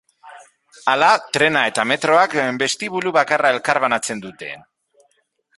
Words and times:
Hala, 0.93 1.09
trena 1.37 1.61
eta 1.73 1.85
Metroak 1.91 2.33
bestibulu 2.63 3.15
bakarra 3.21 3.55
elkarbanatzen 3.59 4.29
dute. 4.29 4.55